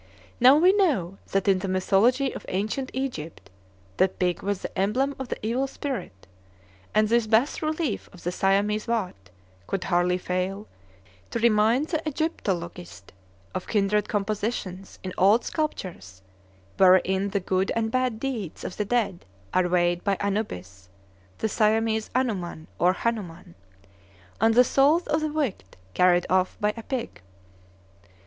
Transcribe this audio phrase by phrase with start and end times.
[0.39, 3.51] Now we know that in the mythology of ancient Egypt
[3.97, 6.25] the Pig was the emblem of the Evil Spirit,
[6.95, 9.29] and this bass relief of the Siamese watt
[9.67, 10.67] could hardly fail
[11.29, 13.13] to remind the Egyptologist
[13.53, 16.23] of kindred compositions in old sculptures
[16.77, 19.23] wherein the good and bad deeds of the dead
[19.53, 20.89] are weighed by Anubis
[21.37, 23.53] (the Siamese Anuman or Hanuman),
[24.39, 27.21] and the souls of the wicked carried off by a pig.